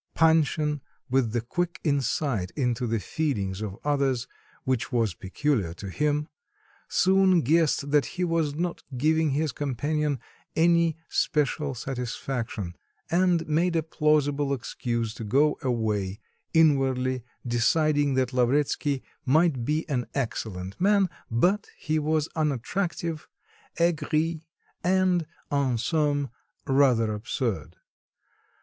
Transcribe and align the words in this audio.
Panshin, 0.15 0.81
with 1.11 1.31
the 1.31 1.41
quick 1.41 1.79
insight 1.83 2.49
into 2.55 2.87
the 2.87 2.99
feelings 2.99 3.61
of 3.61 3.77
others, 3.83 4.27
which 4.63 4.91
was 4.91 5.13
peculiar 5.13 5.75
to 5.75 5.89
him, 5.91 6.27
soon 6.89 7.41
guessed 7.41 7.91
that 7.91 8.07
he 8.17 8.23
was 8.23 8.55
not 8.55 8.81
giving 8.97 9.29
his 9.29 9.51
companion 9.51 10.19
any 10.55 10.97
special 11.07 11.75
satisfaction, 11.75 12.75
and 13.11 13.47
made 13.47 13.75
a 13.75 13.83
plausible 13.83 14.53
excuse 14.55 15.13
to 15.13 15.23
go 15.23 15.59
away, 15.61 16.19
inwardly 16.51 17.23
deciding 17.45 18.15
that 18.15 18.33
Lavretsky 18.33 19.03
might 19.23 19.63
be 19.63 19.87
an 19.87 20.07
"excellent 20.15 20.81
man," 20.81 21.11
but 21.29 21.67
he 21.77 21.99
was 21.99 22.27
unattractive, 22.35 23.27
aigri, 23.77 24.41
and, 24.83 25.27
en 25.51 25.77
somme, 25.77 26.31
rather 26.65 27.13
absurd. 27.13 27.75